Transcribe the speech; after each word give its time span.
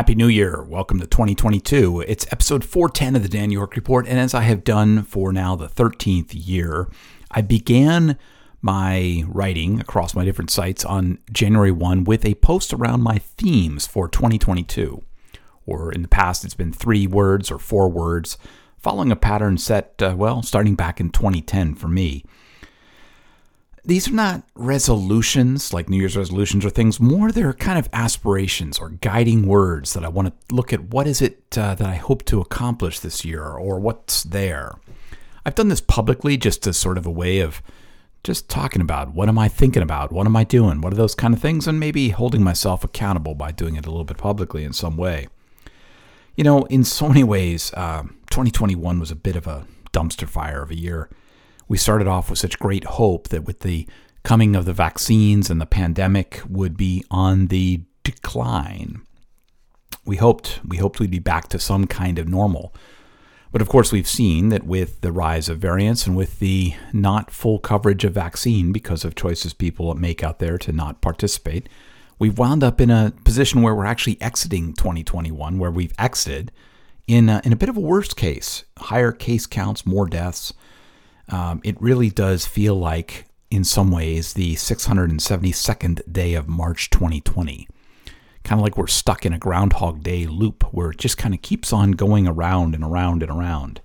Happy 0.00 0.14
New 0.14 0.28
Year. 0.28 0.62
Welcome 0.62 0.98
to 1.00 1.06
2022. 1.06 2.00
It's 2.08 2.26
episode 2.32 2.64
410 2.64 3.16
of 3.16 3.22
the 3.22 3.28
Dan 3.28 3.50
York 3.50 3.76
Report. 3.76 4.08
And 4.08 4.18
as 4.18 4.32
I 4.32 4.40
have 4.44 4.64
done 4.64 5.02
for 5.02 5.30
now 5.30 5.54
the 5.56 5.68
13th 5.68 6.30
year, 6.32 6.88
I 7.30 7.42
began 7.42 8.16
my 8.62 9.24
writing 9.28 9.78
across 9.78 10.14
my 10.14 10.24
different 10.24 10.50
sites 10.50 10.86
on 10.86 11.18
January 11.30 11.70
1 11.70 12.04
with 12.04 12.24
a 12.24 12.34
post 12.36 12.72
around 12.72 13.02
my 13.02 13.18
themes 13.18 13.86
for 13.86 14.08
2022. 14.08 15.02
Or 15.66 15.92
in 15.92 16.00
the 16.00 16.08
past, 16.08 16.46
it's 16.46 16.54
been 16.54 16.72
three 16.72 17.06
words 17.06 17.50
or 17.50 17.58
four 17.58 17.90
words, 17.90 18.38
following 18.78 19.12
a 19.12 19.16
pattern 19.16 19.58
set, 19.58 20.00
uh, 20.00 20.14
well, 20.16 20.42
starting 20.42 20.76
back 20.76 20.98
in 20.98 21.10
2010 21.10 21.74
for 21.74 21.88
me 21.88 22.24
these 23.84 24.08
are 24.08 24.14
not 24.14 24.42
resolutions 24.54 25.72
like 25.72 25.88
New 25.88 25.96
Year's 25.96 26.16
resolutions 26.16 26.64
or 26.64 26.70
things. 26.70 27.00
More, 27.00 27.32
they're 27.32 27.52
kind 27.52 27.78
of 27.78 27.88
aspirations 27.92 28.78
or 28.78 28.90
guiding 28.90 29.46
words 29.46 29.94
that 29.94 30.04
I 30.04 30.08
want 30.08 30.28
to 30.28 30.54
look 30.54 30.72
at. 30.72 30.84
What 30.84 31.06
is 31.06 31.22
it 31.22 31.56
uh, 31.56 31.74
that 31.74 31.86
I 31.86 31.94
hope 31.94 32.24
to 32.26 32.40
accomplish 32.40 33.00
this 33.00 33.24
year, 33.24 33.44
or 33.44 33.80
what's 33.80 34.22
there? 34.22 34.74
I've 35.44 35.54
done 35.54 35.68
this 35.68 35.80
publicly 35.80 36.36
just 36.36 36.66
as 36.66 36.76
sort 36.76 36.98
of 36.98 37.06
a 37.06 37.10
way 37.10 37.40
of 37.40 37.62
just 38.22 38.50
talking 38.50 38.82
about 38.82 39.14
what 39.14 39.28
am 39.30 39.38
I 39.38 39.48
thinking 39.48 39.82
about, 39.82 40.12
what 40.12 40.26
am 40.26 40.36
I 40.36 40.44
doing, 40.44 40.82
what 40.82 40.92
are 40.92 40.96
those 40.96 41.14
kind 41.14 41.32
of 41.32 41.40
things, 41.40 41.66
and 41.66 41.80
maybe 41.80 42.10
holding 42.10 42.44
myself 42.44 42.84
accountable 42.84 43.34
by 43.34 43.50
doing 43.50 43.76
it 43.76 43.86
a 43.86 43.90
little 43.90 44.04
bit 44.04 44.18
publicly 44.18 44.62
in 44.62 44.74
some 44.74 44.98
way. 44.98 45.28
You 46.36 46.44
know, 46.44 46.64
in 46.64 46.84
so 46.84 47.08
many 47.08 47.24
ways, 47.24 47.72
uh, 47.74 48.02
2021 48.30 49.00
was 49.00 49.10
a 49.10 49.16
bit 49.16 49.36
of 49.36 49.46
a 49.46 49.66
dumpster 49.92 50.28
fire 50.28 50.62
of 50.62 50.70
a 50.70 50.78
year 50.78 51.08
we 51.70 51.78
started 51.78 52.08
off 52.08 52.28
with 52.28 52.40
such 52.40 52.58
great 52.58 52.82
hope 52.82 53.28
that 53.28 53.44
with 53.44 53.60
the 53.60 53.86
coming 54.24 54.56
of 54.56 54.64
the 54.64 54.72
vaccines 54.72 55.48
and 55.48 55.60
the 55.60 55.66
pandemic 55.66 56.42
would 56.48 56.76
be 56.76 57.04
on 57.12 57.46
the 57.46 57.80
decline. 58.02 59.02
We 60.04 60.16
hoped 60.16 60.58
we 60.66 60.78
hoped 60.78 60.98
we'd 60.98 61.12
be 61.12 61.20
back 61.20 61.46
to 61.50 61.60
some 61.60 61.86
kind 61.86 62.18
of 62.18 62.28
normal. 62.28 62.74
But 63.52 63.62
of 63.62 63.68
course, 63.68 63.92
we've 63.92 64.08
seen 64.08 64.48
that 64.48 64.64
with 64.64 65.00
the 65.00 65.12
rise 65.12 65.48
of 65.48 65.58
variants 65.58 66.08
and 66.08 66.16
with 66.16 66.40
the 66.40 66.74
not 66.92 67.30
full 67.30 67.60
coverage 67.60 68.04
of 68.04 68.14
vaccine 68.14 68.72
because 68.72 69.04
of 69.04 69.14
choices 69.14 69.52
people 69.54 69.94
make 69.94 70.24
out 70.24 70.40
there 70.40 70.58
to 70.58 70.72
not 70.72 71.00
participate, 71.00 71.68
we've 72.18 72.38
wound 72.38 72.64
up 72.64 72.80
in 72.80 72.90
a 72.90 73.12
position 73.22 73.62
where 73.62 73.76
we're 73.76 73.84
actually 73.84 74.20
exiting 74.20 74.72
2021, 74.72 75.56
where 75.56 75.70
we've 75.70 75.94
exited 76.00 76.50
in 77.06 77.28
a, 77.28 77.40
in 77.44 77.52
a 77.52 77.56
bit 77.56 77.68
of 77.68 77.76
a 77.76 77.80
worst 77.80 78.16
case, 78.16 78.64
higher 78.78 79.12
case 79.12 79.46
counts, 79.46 79.86
more 79.86 80.08
deaths, 80.08 80.52
um, 81.30 81.60
it 81.64 81.80
really 81.80 82.10
does 82.10 82.46
feel 82.46 82.74
like, 82.74 83.26
in 83.50 83.64
some 83.64 83.90
ways, 83.90 84.34
the 84.34 84.54
672nd 84.54 86.12
day 86.12 86.34
of 86.34 86.48
March 86.48 86.90
2020. 86.90 87.68
Kind 88.42 88.60
of 88.60 88.62
like 88.62 88.76
we're 88.76 88.86
stuck 88.86 89.26
in 89.26 89.32
a 89.32 89.38
Groundhog 89.38 90.02
Day 90.02 90.26
loop 90.26 90.64
where 90.72 90.90
it 90.90 90.98
just 90.98 91.18
kind 91.18 91.34
of 91.34 91.42
keeps 91.42 91.72
on 91.72 91.92
going 91.92 92.26
around 92.26 92.74
and 92.74 92.82
around 92.82 93.22
and 93.22 93.30
around. 93.30 93.80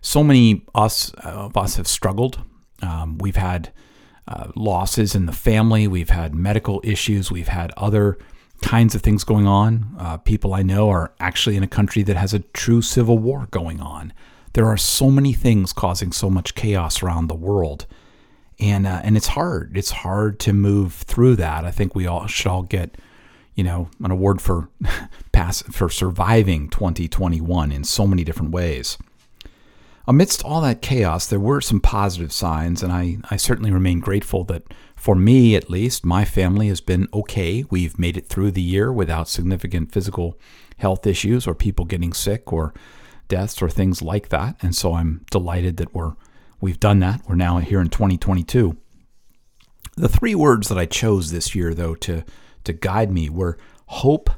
So 0.00 0.22
many 0.22 0.66
us 0.74 1.12
of 1.14 1.56
us 1.56 1.76
have 1.76 1.88
struggled. 1.88 2.42
Um, 2.82 3.16
we've 3.18 3.36
had 3.36 3.72
uh, 4.28 4.48
losses 4.54 5.14
in 5.14 5.26
the 5.26 5.32
family. 5.32 5.88
We've 5.88 6.10
had 6.10 6.34
medical 6.34 6.80
issues. 6.84 7.30
We've 7.30 7.48
had 7.48 7.72
other 7.76 8.18
kinds 8.62 8.94
of 8.94 9.02
things 9.02 9.24
going 9.24 9.46
on. 9.46 9.94
Uh, 9.98 10.16
people 10.18 10.54
I 10.54 10.62
know 10.62 10.90
are 10.90 11.12
actually 11.20 11.56
in 11.56 11.62
a 11.62 11.68
country 11.68 12.02
that 12.02 12.16
has 12.16 12.34
a 12.34 12.40
true 12.40 12.82
civil 12.82 13.18
war 13.18 13.48
going 13.50 13.80
on. 13.80 14.12
There 14.54 14.66
are 14.66 14.76
so 14.76 15.10
many 15.10 15.32
things 15.32 15.72
causing 15.72 16.12
so 16.12 16.30
much 16.30 16.54
chaos 16.54 17.02
around 17.02 17.26
the 17.26 17.34
world. 17.34 17.86
And, 18.60 18.86
uh, 18.86 19.00
and 19.02 19.16
it's 19.16 19.28
hard. 19.28 19.76
It's 19.76 19.90
hard 19.90 20.38
to 20.40 20.52
move 20.52 20.94
through 20.94 21.36
that. 21.36 21.64
I 21.64 21.70
think 21.70 21.94
we 21.94 22.06
all 22.06 22.26
should 22.28 22.50
all 22.50 22.62
get, 22.62 22.96
you 23.54 23.64
know, 23.64 23.90
an 24.02 24.12
award 24.12 24.40
for 24.40 24.68
pass 25.32 25.62
for 25.62 25.90
surviving 25.90 26.68
2021 26.68 27.72
in 27.72 27.82
so 27.82 28.06
many 28.06 28.22
different 28.22 28.52
ways. 28.52 28.96
Amidst 30.06 30.44
all 30.44 30.60
that 30.60 30.82
chaos, 30.82 31.26
there 31.26 31.40
were 31.40 31.62
some 31.62 31.80
positive 31.80 32.30
signs, 32.30 32.82
and 32.82 32.92
I, 32.92 33.18
I 33.30 33.36
certainly 33.36 33.70
remain 33.72 34.00
grateful 34.00 34.44
that, 34.44 34.62
for 34.94 35.14
me 35.14 35.56
at 35.56 35.70
least, 35.70 36.04
my 36.04 36.26
family 36.26 36.68
has 36.68 36.82
been 36.82 37.08
okay. 37.12 37.64
We've 37.70 37.98
made 37.98 38.18
it 38.18 38.28
through 38.28 38.50
the 38.50 38.62
year 38.62 38.92
without 38.92 39.28
significant 39.28 39.92
physical 39.92 40.38
health 40.76 41.06
issues 41.06 41.46
or 41.46 41.54
people 41.54 41.86
getting 41.86 42.12
sick 42.12 42.52
or 42.52 42.74
deaths 43.28 43.60
or 43.62 43.68
things 43.68 44.02
like 44.02 44.28
that. 44.28 44.56
And 44.62 44.74
so 44.74 44.94
I'm 44.94 45.24
delighted 45.30 45.76
that 45.78 45.94
we're 45.94 46.14
we've 46.60 46.80
done 46.80 47.00
that. 47.00 47.22
We're 47.28 47.34
now 47.34 47.58
here 47.58 47.80
in 47.80 47.88
2022. 47.88 48.76
The 49.96 50.08
three 50.08 50.34
words 50.34 50.68
that 50.68 50.78
I 50.78 50.86
chose 50.86 51.30
this 51.30 51.54
year 51.54 51.74
though 51.74 51.94
to 51.96 52.24
to 52.64 52.72
guide 52.72 53.12
me 53.12 53.28
were 53.28 53.58
hope, 53.86 54.30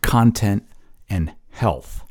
content, 0.00 0.66
and 1.08 1.34
health. 1.50 2.04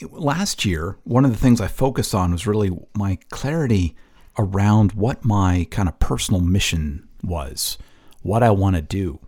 Last 0.00 0.64
year, 0.64 0.96
one 1.04 1.24
of 1.24 1.32
the 1.32 1.38
things 1.38 1.60
I 1.60 1.66
focused 1.66 2.14
on 2.14 2.32
was 2.32 2.46
really 2.46 2.70
my 2.96 3.18
clarity 3.30 3.96
around 4.38 4.92
what 4.92 5.24
my 5.24 5.66
kind 5.70 5.88
of 5.88 5.98
personal 5.98 6.40
mission 6.40 7.08
was, 7.22 7.76
what 8.22 8.42
I 8.42 8.50
want 8.50 8.76
to 8.76 8.82
do. 8.82 9.18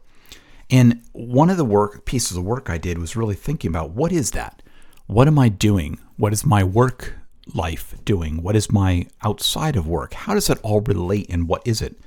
And 0.71 1.03
one 1.13 1.51
of 1.51 1.57
the 1.57 1.65
work 1.65 2.05
pieces 2.05 2.37
of 2.37 2.45
work 2.45 2.71
I 2.71 2.79
did 2.79 2.99
was 2.99 3.17
really 3.17 3.35
thinking 3.35 3.69
about 3.69 3.91
what 3.91 4.13
is 4.13 4.31
that? 4.31 4.63
What 5.11 5.27
am 5.27 5.41
I 5.41 5.49
doing? 5.49 5.99
What 6.19 6.33
is 6.33 6.47
my 6.47 6.63
work 6.63 7.15
life 7.53 7.97
doing? 8.05 8.43
What 8.43 8.55
is 8.55 8.71
my 8.71 9.09
outside 9.25 9.75
of 9.75 9.89
work? 9.89 10.15
How 10.15 10.35
does 10.35 10.49
it 10.49 10.61
all 10.63 10.81
relate 10.83 11.27
and 11.29 11.49
what 11.49 11.67
is 11.67 11.83
it? 11.83 11.99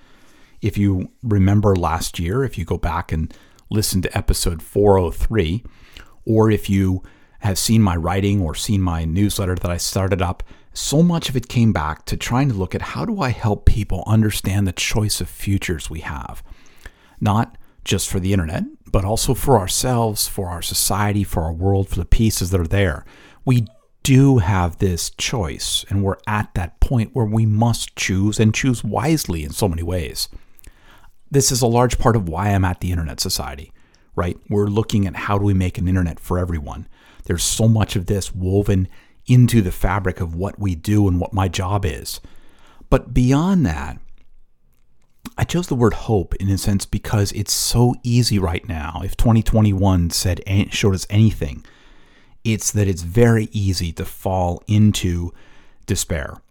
If 0.62 0.78
you 0.78 1.12
remember 1.22 1.76
last 1.76 2.18
year, 2.18 2.46
if 2.46 2.58
you 2.58 2.64
go 2.64 2.78
back 2.78 3.12
and 3.12 3.34
listen 3.70 4.02
to 4.04 4.18
episode 4.18 4.62
403, 4.62 5.66
or 6.26 6.50
if 6.50 6.70
you 6.70 7.04
have 7.42 7.60
seen 7.60 7.82
my 7.82 7.98
writing 7.98 8.42
or 8.42 8.56
seen 8.56 8.82
my 8.82 9.04
newsletter 9.04 9.56
that 9.56 9.70
I 9.70 9.76
started 9.76 10.22
up, 10.22 10.42
so 10.74 11.04
much 11.04 11.28
of 11.28 11.36
it 11.36 11.50
came 11.50 11.74
back 11.74 12.06
to 12.06 12.16
trying 12.16 12.48
to 12.48 12.56
look 12.56 12.74
at 12.74 12.82
how 12.82 13.04
do 13.04 13.20
I 13.20 13.32
help 13.32 13.66
people 13.66 14.06
understand 14.08 14.66
the 14.66 14.72
choice 14.72 15.20
of 15.20 15.28
futures 15.28 15.90
we 15.90 16.00
have. 16.00 16.42
Not 17.20 17.58
just 17.84 18.10
for 18.10 18.20
the 18.20 18.34
internet, 18.34 18.64
but 18.92 19.06
also 19.06 19.34
for 19.34 19.60
ourselves, 19.60 20.28
for 20.28 20.50
our 20.50 20.62
society, 20.62 21.24
for 21.24 21.44
our 21.44 21.54
world, 21.54 21.90
for 21.90 21.96
the 21.96 22.06
pieces 22.06 22.52
that 22.52 22.62
are 22.62 22.68
there. 22.68 23.06
We 23.46 23.68
do 24.04 24.40
have 24.40 24.78
this 24.78 25.10
choice, 25.12 25.86
and 25.90 26.04
we're 26.04 26.18
at 26.28 26.54
that 26.56 26.80
point 26.80 27.12
where 27.14 27.26
we 27.26 27.46
must 27.46 27.96
choose 27.96 28.40
and 28.40 28.54
choose 28.54 28.84
wisely 28.84 29.44
in 29.44 29.52
so 29.52 29.68
many 29.68 29.84
ways. 29.84 30.30
This 31.32 31.52
is 31.52 31.62
a 31.62 31.68
large 31.68 31.98
part 31.98 32.16
of 32.16 32.30
why 32.30 32.50
I'm 32.50 32.66
at 32.66 32.82
the 32.82 32.92
Internet 32.92 33.20
Society, 33.20 33.72
right? 34.16 34.38
We're 34.50 34.68
looking 34.68 35.08
at 35.08 35.16
how 35.16 35.38
do 35.38 35.46
we 35.46 35.54
make 35.54 35.78
an 35.78 35.88
internet 35.88 36.20
for 36.20 36.38
everyone. 36.38 36.88
There's 37.24 37.44
so 37.44 37.68
much 37.68 37.96
of 37.96 38.06
this 38.06 38.36
woven 38.36 38.88
into 39.26 39.62
the 39.62 39.72
fabric 39.72 40.20
of 40.20 40.36
what 40.36 40.60
we 40.60 40.76
do 40.76 41.08
and 41.08 41.20
what 41.20 41.34
my 41.34 41.48
job 41.48 41.86
is. 41.86 42.20
But 42.90 43.14
beyond 43.14 43.66
that, 43.66 43.98
I 45.38 45.44
chose 45.44 45.68
the 45.68 45.76
word 45.76 45.94
hope 45.94 46.36
in 46.36 46.50
a 46.50 46.58
sense 46.58 46.86
because 46.86 47.32
it's 47.32 47.54
so 47.54 47.96
easy 48.04 48.38
right 48.38 48.68
now. 48.68 49.02
If 49.04 49.18
2021 49.18 50.12
said 50.12 50.42
showed 50.72 50.94
us 50.94 51.08
anything, 51.10 51.66
it's 52.44 52.72
that 52.72 52.88
it's 52.88 53.02
very 53.02 53.50
easy 53.52 53.92
to 53.94 54.06
fall 54.06 54.62
into 54.68 55.34
despair. 55.86 56.42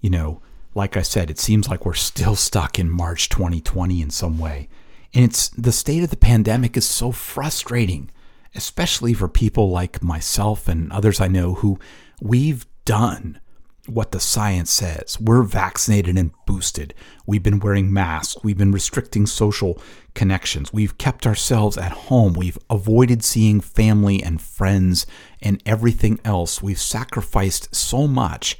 You 0.00 0.10
know, 0.10 0.42
like 0.74 0.96
I 0.96 1.02
said, 1.02 1.30
it 1.30 1.38
seems 1.38 1.68
like 1.68 1.86
we're 1.86 1.94
still 1.94 2.36
stuck 2.36 2.78
in 2.78 2.90
March 2.90 3.28
2020 3.28 4.02
in 4.02 4.10
some 4.10 4.38
way. 4.38 4.68
And 5.14 5.24
it's 5.24 5.48
the 5.50 5.72
state 5.72 6.04
of 6.04 6.10
the 6.10 6.16
pandemic 6.16 6.76
is 6.76 6.86
so 6.86 7.12
frustrating, 7.12 8.10
especially 8.54 9.14
for 9.14 9.28
people 9.28 9.70
like 9.70 10.02
myself 10.02 10.68
and 10.68 10.92
others 10.92 11.20
I 11.20 11.28
know 11.28 11.54
who 11.54 11.78
we've 12.20 12.66
done 12.84 13.40
what 13.88 14.12
the 14.12 14.20
science 14.20 14.70
says. 14.70 15.18
We're 15.20 15.42
vaccinated 15.42 16.16
and 16.16 16.32
boosted. 16.46 16.94
We've 17.26 17.42
been 17.42 17.60
wearing 17.60 17.92
masks. 17.92 18.42
We've 18.42 18.58
been 18.58 18.72
restricting 18.72 19.26
social 19.26 19.80
connections. 20.14 20.72
We've 20.72 20.98
kept 20.98 21.26
ourselves 21.26 21.78
at 21.78 21.92
home. 21.92 22.32
We've 22.34 22.58
avoided 22.68 23.24
seeing 23.24 23.60
family 23.60 24.22
and 24.22 24.40
friends 24.40 25.06
and 25.40 25.62
everything 25.64 26.20
else. 26.24 26.62
We've 26.62 26.80
sacrificed 26.80 27.74
so 27.74 28.06
much 28.06 28.58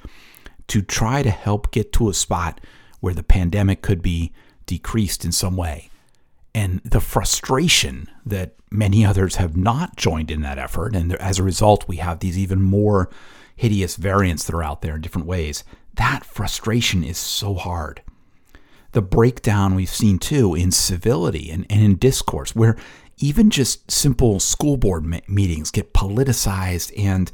to 0.69 0.83
try 0.83 1.23
to 1.23 1.31
help 1.31 1.71
get 1.71 1.93
to 1.95 2.09
a 2.09 2.15
spot 2.15 2.61
where 3.01 3.15
the 3.15 3.23
pandemic 3.23 3.83
could 3.83 4.03
be 4.03 4.33
decreased 4.67 5.25
in 5.25 5.33
some 5.33 5.57
way. 5.57 5.91
And 6.55 6.81
the 6.85 7.01
frustration 7.01 8.09
that 8.25 8.55
many 8.71 9.05
others 9.05 9.37
have 9.37 9.57
not 9.57 9.97
joined 9.97 10.31
in 10.31 10.43
that 10.43 10.59
effort. 10.59 10.95
And 10.95 11.15
as 11.15 11.39
a 11.39 11.43
result, 11.43 11.89
we 11.89 11.97
have 11.97 12.21
these 12.21 12.39
even 12.39 12.61
more 12.61 13.09
hideous 13.59 13.97
variants 13.97 14.45
that 14.45 14.55
are 14.55 14.63
out 14.63 14.83
there 14.83 14.95
in 14.95 15.01
different 15.01 15.27
ways. 15.27 15.65
That 15.95 16.25
frustration 16.25 17.03
is 17.03 17.19
so 17.19 17.55
hard. 17.55 18.03
The 18.93 19.03
breakdown 19.03 19.75
we've 19.75 19.89
seen 19.89 20.19
too 20.19 20.55
in 20.55 20.71
civility 20.71 21.51
and, 21.51 21.67
and 21.69 21.83
in 21.83 21.97
discourse, 21.97 22.55
where 22.55 22.77
even 23.19 23.51
just 23.51 23.91
simple 23.91 24.39
school 24.39 24.77
board 24.77 25.05
meetings 25.29 25.71
get 25.71 25.93
politicized 25.93 26.93
and 26.97 27.31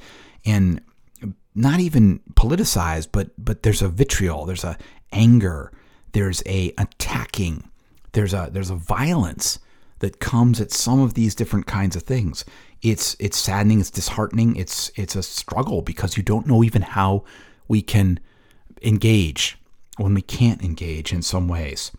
and 0.46 0.80
not 1.54 1.78
even 1.78 2.20
politicized, 2.32 3.08
but 3.12 3.30
but 3.38 3.62
there's 3.62 3.82
a 3.82 3.88
vitriol, 3.88 4.46
there's 4.46 4.64
a 4.64 4.78
anger, 5.12 5.72
there's 6.12 6.42
a 6.46 6.72
attacking, 6.78 7.68
there's 8.12 8.32
a 8.32 8.48
there's 8.50 8.70
a 8.70 8.76
violence 8.76 9.58
that 10.00 10.20
comes 10.20 10.60
at 10.60 10.72
some 10.72 11.00
of 11.00 11.14
these 11.14 11.34
different 11.34 11.66
kinds 11.66 11.96
of 11.96 12.02
things. 12.02 12.44
It's 12.84 13.16
it's 13.18 13.38
saddening, 13.38 13.80
it's 13.80 13.90
disheartening, 13.90 14.56
it's 14.56 14.90
it's 14.94 15.16
a 15.16 15.22
struggle 15.22 15.80
because 15.80 16.16
you 16.16 16.22
don't 16.22 16.46
know 16.46 16.62
even 16.62 16.82
how 16.82 17.24
we 17.66 17.80
can 17.80 18.20
engage 18.82 19.58
when 19.96 20.12
we 20.12 20.20
can't 20.20 20.62
engage 20.62 21.12
in 21.12 21.22
some 21.22 21.48
ways. 21.48 21.90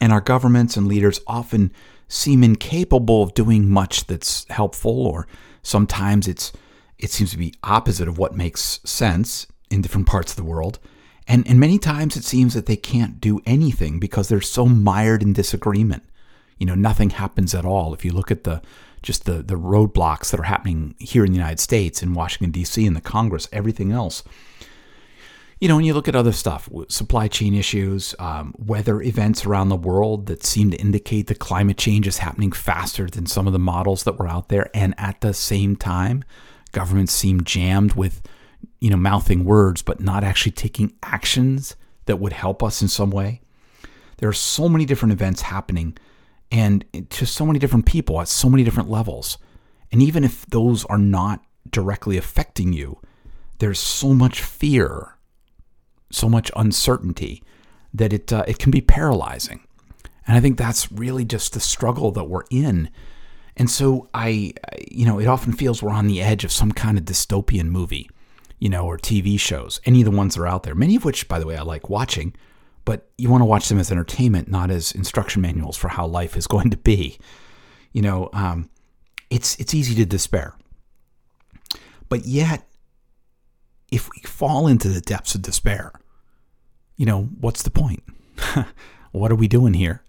And 0.00 0.12
our 0.12 0.20
governments 0.20 0.76
and 0.76 0.86
leaders 0.86 1.20
often 1.26 1.72
seem 2.06 2.44
incapable 2.44 3.22
of 3.22 3.32
doing 3.34 3.68
much 3.68 4.06
that's 4.06 4.46
helpful 4.50 5.06
or 5.06 5.26
sometimes 5.62 6.28
it's 6.28 6.52
it 6.98 7.10
seems 7.10 7.30
to 7.30 7.38
be 7.38 7.54
opposite 7.62 8.08
of 8.08 8.18
what 8.18 8.36
makes 8.36 8.80
sense 8.84 9.46
in 9.70 9.80
different 9.80 10.06
parts 10.06 10.32
of 10.32 10.36
the 10.36 10.44
world. 10.44 10.78
And, 11.26 11.46
and 11.46 11.60
many 11.60 11.78
times 11.78 12.16
it 12.16 12.24
seems 12.24 12.54
that 12.54 12.66
they 12.66 12.76
can't 12.76 13.20
do 13.20 13.40
anything 13.46 14.00
because 14.00 14.28
they're 14.28 14.40
so 14.40 14.66
mired 14.66 15.22
in 15.22 15.32
disagreement. 15.32 16.02
You 16.58 16.66
know, 16.66 16.74
nothing 16.74 17.10
happens 17.10 17.54
at 17.54 17.64
all. 17.64 17.94
If 17.94 18.04
you 18.04 18.12
look 18.12 18.30
at 18.30 18.44
the 18.44 18.62
just 19.08 19.24
the, 19.24 19.42
the 19.42 19.54
roadblocks 19.54 20.30
that 20.30 20.38
are 20.38 20.44
happening 20.44 20.94
here 20.98 21.24
in 21.24 21.32
the 21.32 21.38
United 21.38 21.58
States, 21.58 22.02
in 22.02 22.12
Washington, 22.12 22.50
D.C., 22.50 22.84
in 22.84 22.92
the 22.92 23.00
Congress, 23.00 23.48
everything 23.50 23.90
else. 23.90 24.22
You 25.60 25.66
know, 25.66 25.76
when 25.76 25.86
you 25.86 25.94
look 25.94 26.08
at 26.08 26.14
other 26.14 26.32
stuff, 26.32 26.68
supply 26.88 27.26
chain 27.26 27.54
issues, 27.54 28.14
um, 28.18 28.54
weather 28.58 29.00
events 29.00 29.46
around 29.46 29.70
the 29.70 29.76
world 29.76 30.26
that 30.26 30.44
seem 30.44 30.70
to 30.72 30.76
indicate 30.76 31.26
that 31.28 31.38
climate 31.38 31.78
change 31.78 32.06
is 32.06 32.18
happening 32.18 32.52
faster 32.52 33.06
than 33.06 33.24
some 33.24 33.46
of 33.46 33.54
the 33.54 33.58
models 33.58 34.04
that 34.04 34.18
were 34.18 34.28
out 34.28 34.50
there. 34.50 34.70
And 34.74 34.94
at 34.98 35.22
the 35.22 35.32
same 35.32 35.74
time, 35.74 36.22
governments 36.72 37.14
seem 37.14 37.44
jammed 37.44 37.94
with 37.94 38.20
you 38.78 38.90
know, 38.90 38.98
mouthing 38.98 39.46
words, 39.46 39.80
but 39.80 40.00
not 40.00 40.22
actually 40.22 40.52
taking 40.52 40.92
actions 41.02 41.76
that 42.04 42.20
would 42.20 42.34
help 42.34 42.62
us 42.62 42.82
in 42.82 42.88
some 42.88 43.10
way. 43.10 43.40
There 44.18 44.28
are 44.28 44.34
so 44.34 44.68
many 44.68 44.84
different 44.84 45.12
events 45.12 45.40
happening 45.42 45.96
and 46.50 46.84
to 47.10 47.26
so 47.26 47.44
many 47.44 47.58
different 47.58 47.86
people 47.86 48.20
at 48.20 48.28
so 48.28 48.48
many 48.48 48.64
different 48.64 48.90
levels. 48.90 49.38
And 49.92 50.02
even 50.02 50.24
if 50.24 50.46
those 50.46 50.84
are 50.86 50.98
not 50.98 51.42
directly 51.70 52.16
affecting 52.16 52.72
you, 52.72 53.00
there's 53.58 53.78
so 53.78 54.14
much 54.14 54.40
fear, 54.42 55.16
so 56.10 56.28
much 56.28 56.50
uncertainty 56.56 57.42
that 57.92 58.12
it, 58.12 58.32
uh, 58.32 58.44
it 58.46 58.58
can 58.58 58.70
be 58.70 58.80
paralyzing. 58.80 59.66
And 60.26 60.36
I 60.36 60.40
think 60.40 60.58
that's 60.58 60.92
really 60.92 61.24
just 61.24 61.54
the 61.54 61.60
struggle 61.60 62.12
that 62.12 62.24
we're 62.24 62.44
in. 62.50 62.90
And 63.56 63.70
so 63.70 64.08
I, 64.14 64.52
you 64.90 65.06
know, 65.06 65.18
it 65.18 65.26
often 65.26 65.52
feels 65.52 65.82
we're 65.82 65.90
on 65.90 66.06
the 66.06 66.22
edge 66.22 66.44
of 66.44 66.52
some 66.52 66.72
kind 66.72 66.98
of 66.98 67.04
dystopian 67.04 67.66
movie 67.66 68.08
you 68.58 68.68
know, 68.68 68.86
or 68.86 68.98
TV 68.98 69.38
shows, 69.38 69.80
any 69.84 70.00
of 70.00 70.04
the 70.04 70.16
ones 70.16 70.34
that 70.34 70.42
are 70.42 70.46
out 70.46 70.64
there, 70.64 70.74
many 70.74 70.96
of 70.96 71.04
which, 71.04 71.28
by 71.28 71.38
the 71.38 71.46
way, 71.46 71.56
I 71.56 71.62
like 71.62 71.88
watching, 71.88 72.34
but 72.88 73.06
you 73.18 73.28
want 73.28 73.42
to 73.42 73.44
watch 73.44 73.68
them 73.68 73.78
as 73.78 73.92
entertainment, 73.92 74.48
not 74.48 74.70
as 74.70 74.92
instruction 74.92 75.42
manuals 75.42 75.76
for 75.76 75.88
how 75.88 76.06
life 76.06 76.38
is 76.38 76.46
going 76.46 76.70
to 76.70 76.76
be. 76.78 77.18
You 77.92 78.00
know, 78.00 78.30
um, 78.32 78.70
it's 79.28 79.56
it's 79.56 79.74
easy 79.74 79.94
to 79.96 80.06
despair, 80.06 80.54
but 82.08 82.24
yet, 82.24 82.66
if 83.92 84.08
we 84.08 84.22
fall 84.22 84.66
into 84.66 84.88
the 84.88 85.02
depths 85.02 85.34
of 85.34 85.42
despair, 85.42 85.92
you 86.96 87.04
know, 87.04 87.24
what's 87.24 87.62
the 87.62 87.70
point? 87.70 88.02
what 89.12 89.30
are 89.30 89.36
we 89.36 89.48
doing 89.48 89.74
here? 89.74 90.02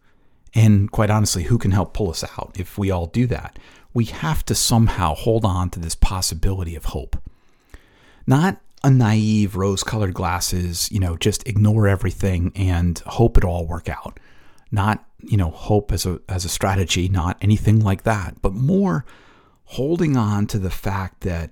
And 0.56 0.90
quite 0.90 1.10
honestly, 1.10 1.44
who 1.44 1.58
can 1.58 1.72
help 1.72 1.94
pull 1.94 2.10
us 2.10 2.24
out 2.24 2.56
if 2.58 2.78
we 2.78 2.90
all 2.90 3.08
do 3.08 3.28
that? 3.28 3.60
We 3.94 4.06
have 4.06 4.46
to 4.46 4.56
somehow 4.56 5.16
hold 5.16 5.44
on 5.44 5.70
to 5.72 5.82
this 5.82 5.96
possibility 5.96 6.78
of 6.78 6.86
hope. 6.86 7.22
Not 8.26 8.62
a 8.84 8.90
naive 8.90 9.56
rose 9.56 9.84
colored 9.84 10.14
glasses, 10.14 10.92
you 10.92 11.00
know, 11.00 11.18
just 11.18 11.48
ignore 11.48 11.88
everything 11.88 12.52
and 12.56 13.00
hope 13.00 13.38
it 13.38 13.44
all 13.44 13.66
work 13.66 13.90
out. 13.90 14.20
Not, 14.72 15.06
you 15.20 15.38
know, 15.38 15.50
hope 15.50 15.92
as 15.92 16.06
a 16.06 16.20
as 16.30 16.46
a 16.46 16.50
strategy, 16.50 17.10
not 17.10 17.38
anything 17.42 17.80
like 17.80 18.04
that, 18.04 18.42
but 18.42 18.54
more 18.54 19.06
holding 19.66 20.16
on 20.16 20.48
to 20.48 20.60
the 20.60 20.70
fact 20.70 21.22
that 21.22 21.52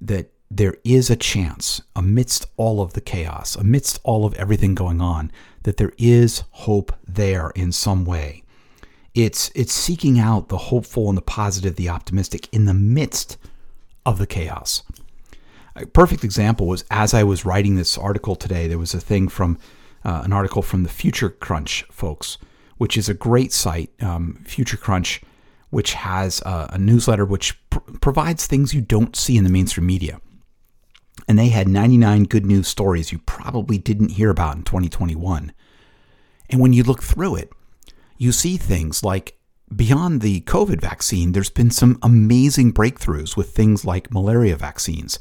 that 0.00 0.30
there 0.50 0.76
is 0.84 1.10
a 1.10 1.16
chance 1.16 1.80
amidst 1.94 2.46
all 2.56 2.80
of 2.80 2.92
the 2.92 3.00
chaos, 3.00 3.56
amidst 3.56 3.98
all 4.04 4.24
of 4.24 4.34
everything 4.34 4.74
going 4.74 5.00
on, 5.00 5.32
that 5.64 5.76
there 5.76 5.92
is 5.98 6.44
hope 6.50 6.92
there 7.06 7.50
in 7.50 7.72
some 7.72 8.04
way. 8.04 8.42
It's 9.14 9.50
it's 9.54 9.72
seeking 9.72 10.18
out 10.18 10.48
the 10.48 10.58
hopeful 10.58 11.08
and 11.08 11.16
the 11.16 11.22
positive, 11.22 11.76
the 11.76 11.88
optimistic 11.88 12.52
in 12.52 12.66
the 12.66 12.74
midst 12.74 13.38
of 14.04 14.18
the 14.18 14.26
chaos. 14.26 14.82
A 15.76 15.86
perfect 15.86 16.24
example 16.24 16.66
was 16.66 16.84
as 16.90 17.12
I 17.12 17.22
was 17.22 17.44
writing 17.44 17.76
this 17.76 17.98
article 17.98 18.34
today, 18.34 18.66
there 18.66 18.78
was 18.78 18.94
a 18.94 19.00
thing 19.00 19.28
from 19.28 19.58
uh, 20.04 20.22
an 20.24 20.32
article 20.32 20.62
from 20.62 20.84
the 20.84 20.88
Future 20.88 21.28
Crunch 21.28 21.84
folks, 21.90 22.38
which 22.78 22.96
is 22.96 23.08
a 23.08 23.14
great 23.14 23.52
site, 23.52 23.90
um, 24.00 24.42
Future 24.46 24.78
Crunch, 24.78 25.20
which 25.70 25.92
has 25.92 26.40
a, 26.42 26.70
a 26.72 26.78
newsletter 26.78 27.26
which 27.26 27.58
pr- 27.68 27.80
provides 28.00 28.46
things 28.46 28.72
you 28.72 28.80
don't 28.80 29.16
see 29.16 29.36
in 29.36 29.44
the 29.44 29.50
mainstream 29.50 29.86
media. 29.86 30.20
And 31.28 31.38
they 31.38 31.48
had 31.48 31.68
99 31.68 32.24
good 32.24 32.46
news 32.46 32.68
stories 32.68 33.12
you 33.12 33.18
probably 33.18 33.76
didn't 33.76 34.12
hear 34.12 34.30
about 34.30 34.56
in 34.56 34.62
2021. 34.62 35.52
And 36.48 36.60
when 36.60 36.72
you 36.72 36.84
look 36.84 37.02
through 37.02 37.36
it, 37.36 37.50
you 38.16 38.32
see 38.32 38.56
things 38.56 39.02
like 39.02 39.38
beyond 39.74 40.20
the 40.20 40.40
COVID 40.42 40.80
vaccine, 40.80 41.32
there's 41.32 41.50
been 41.50 41.70
some 41.70 41.98
amazing 42.02 42.72
breakthroughs 42.72 43.36
with 43.36 43.50
things 43.50 43.84
like 43.84 44.12
malaria 44.12 44.56
vaccines 44.56 45.18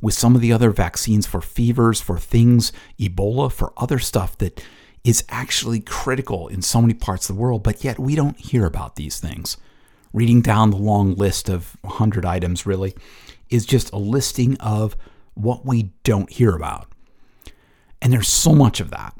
with 0.00 0.14
some 0.14 0.34
of 0.34 0.40
the 0.40 0.52
other 0.52 0.70
vaccines 0.70 1.26
for 1.26 1.40
fevers, 1.40 2.00
for 2.00 2.18
things, 2.18 2.72
Ebola, 2.98 3.50
for 3.50 3.72
other 3.76 3.98
stuff 3.98 4.36
that 4.38 4.62
is 5.04 5.24
actually 5.28 5.80
critical 5.80 6.48
in 6.48 6.62
so 6.62 6.80
many 6.80 6.94
parts 6.94 7.28
of 7.28 7.36
the 7.36 7.40
world, 7.40 7.62
but 7.62 7.84
yet 7.84 7.98
we 7.98 8.14
don't 8.14 8.38
hear 8.38 8.66
about 8.66 8.96
these 8.96 9.20
things. 9.20 9.56
Reading 10.12 10.40
down 10.40 10.70
the 10.70 10.76
long 10.76 11.14
list 11.14 11.48
of 11.48 11.76
100 11.82 12.24
items 12.24 12.66
really 12.66 12.94
is 13.50 13.66
just 13.66 13.92
a 13.92 13.98
listing 13.98 14.56
of 14.58 14.96
what 15.34 15.64
we 15.64 15.92
don't 16.02 16.30
hear 16.30 16.54
about. 16.54 16.88
And 18.02 18.12
there's 18.12 18.28
so 18.28 18.54
much 18.54 18.80
of 18.80 18.90
that. 18.90 19.14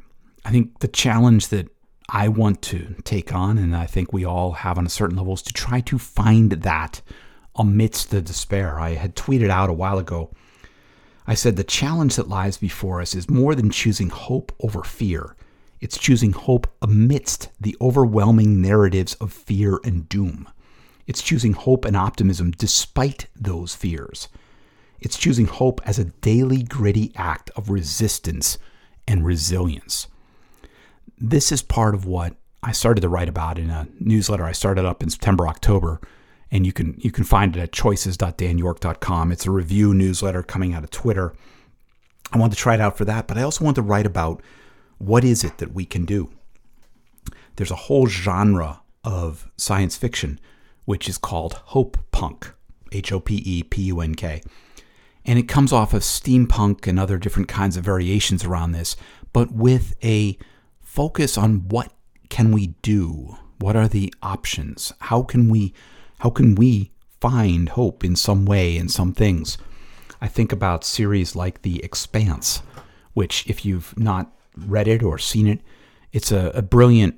I 0.45 0.51
think 0.51 0.81
the 0.81 0.89
challenge 0.89 1.49
that 1.49 1.69
I 2.09 2.29
want 2.29 2.63
to 2.63 2.95
take 3.05 3.35
on, 3.35 3.59
and 3.59 3.77
I 3.77 3.87
think 3.87 4.13
we 4.13 4.25
all 4.25 4.53
have 4.53 4.79
on 4.79 4.87
a 4.87 4.91
certain 4.91 5.17
level, 5.17 5.35
is 5.35 5.43
to 5.43 5.53
try 5.53 5.81
to 5.83 5.99
find 5.99 6.53
that 6.53 7.03
amidst 7.55 8.11
the 8.11 8.23
despair. 8.23 8.81
I 8.81 8.95
had 8.95 9.15
tweeted 9.15 9.51
out 9.51 9.69
a 9.69 9.75
while 9.75 9.99
ago 9.99 10.31
I 11.29 11.35
said 11.35 11.57
the 11.57 11.63
challenge 11.63 12.17
that 12.17 12.31
lies 12.31 12.57
before 12.57 13.03
us 13.03 13.15
is 13.15 13.29
more 13.29 13.55
than 13.55 13.69
choosing 13.69 14.09
hope 14.09 14.51
over 14.61 14.83
fear. 14.83 15.37
It's 15.79 15.99
choosing 15.99 16.33
hope 16.33 16.67
amidst 16.81 17.51
the 17.61 17.77
overwhelming 17.83 18.63
narratives 18.63 19.13
of 19.17 19.31
fear 19.31 19.79
and 19.85 20.09
doom. 20.09 20.49
It's 21.07 21.21
choosing 21.21 21.53
hope 21.53 21.85
and 21.85 21.95
optimism 21.95 22.53
despite 22.53 23.27
those 23.37 23.75
fears. 23.75 24.29
It's 25.01 25.19
choosing 25.19 25.45
hope 25.45 25.83
as 25.85 25.99
a 25.99 26.07
daily 26.07 26.63
gritty 26.63 27.13
act 27.15 27.51
of 27.55 27.69
resistance 27.69 28.57
and 29.07 29.23
resilience. 29.23 30.07
This 31.19 31.53
is 31.53 31.61
part 31.61 31.95
of 31.95 32.07
what 32.07 32.37
I 32.63 32.73
started 32.73 33.03
to 33.03 33.09
write 33.11 33.29
about 33.29 33.59
in 33.59 33.69
a 33.69 33.87
newsletter 34.01 34.45
I 34.45 34.53
started 34.53 34.87
up 34.87 35.03
in 35.03 35.11
September, 35.11 35.47
October 35.47 36.01
and 36.51 36.67
you 36.67 36.73
can 36.73 36.95
you 36.99 37.11
can 37.11 37.25
find 37.25 37.57
it 37.57 37.61
at 37.61 37.73
choices.danyork.com. 37.73 39.33
It's 39.33 39.47
a 39.47 39.51
Revue 39.51 39.95
newsletter 39.95 40.43
coming 40.43 40.75
out 40.75 40.85
of 40.85 40.91
Twitter. 40.91 41.35
I 42.33 42.39
wanted 42.39 42.57
to 42.57 42.63
try 42.63 42.75
it 42.75 42.81
out 42.81 42.99
for 42.99 43.05
that, 43.07 43.27
but 43.27 43.39
I 43.39 43.43
also 43.43 43.65
want 43.65 43.77
to 43.77 43.83
write 43.83 44.07
about 44.07 44.43
what 44.99 45.25
is 45.25 45.45
it 45.45 45.59
that 45.59 45.73
we 45.73 45.85
can 45.85 46.05
do. 46.05 46.31
There's 47.57 47.71
a 47.71 47.77
whole 47.77 48.07
genre 48.07 48.83
of 49.05 49.51
science 49.57 49.97
fiction 49.97 50.39
which 50.85 51.09
is 51.09 51.19
called 51.19 51.55
hope 51.67 51.99
punk, 52.13 52.53
H 52.93 53.13
O 53.13 53.21
P 53.21 53.43
E 53.45 53.63
P 53.63 53.83
U 53.83 54.01
N 54.01 54.15
K. 54.15 54.43
And 55.25 55.39
it 55.39 55.49
comes 55.49 55.73
off 55.73 55.93
of 55.93 56.01
steampunk 56.01 56.87
and 56.87 56.99
other 56.99 57.19
different 57.19 57.49
kinds 57.49 57.77
of 57.77 57.85
variations 57.85 58.45
around 58.45 58.73
this, 58.73 58.97
but 59.35 59.53
with 59.53 59.95
a 60.03 60.39
focus 60.81 61.37
on 61.37 61.69
what 61.69 61.93
can 62.31 62.53
we 62.53 62.69
do? 62.81 63.37
What 63.59 63.77
are 63.77 63.89
the 63.89 64.15
options? 64.23 64.93
How 65.01 65.23
can 65.23 65.51
we 65.51 65.75
how 66.19 66.31
can 66.31 66.55
we 66.55 66.91
find 67.21 67.71
hope 67.71 68.05
in 68.05 68.17
some 68.17 68.45
way 68.45 68.77
in 68.77 68.89
some 68.89 69.13
things? 69.13 69.59
I 70.21 70.29
think 70.29 70.53
about 70.53 70.85
series 70.85 71.37
like 71.37 71.63
The 71.63 71.83
Expanse, 71.85 72.63
which, 73.15 73.47
if 73.47 73.65
you've 73.65 73.97
not 73.99 74.33
read 74.57 74.89
it 74.89 75.03
or 75.03 75.19
seen 75.19 75.47
it, 75.47 75.61
it's 76.13 76.33
a, 76.33 76.51
a 76.55 76.63
brilliant 76.63 77.17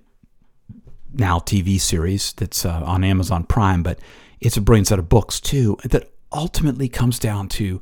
now 1.13 1.39
TV 1.39 1.81
series 1.81 2.33
that's 2.35 2.65
uh, 2.65 2.83
on 2.85 3.05
Amazon 3.05 3.45
Prime, 3.45 3.83
but 3.83 3.99
it's 4.41 4.57
a 4.57 4.61
brilliant 4.61 4.89
set 4.89 4.99
of 4.99 5.09
books 5.09 5.41
too 5.41 5.79
that 5.85 6.11
ultimately 6.33 6.89
comes 6.89 7.19
down 7.19 7.49
to 7.49 7.81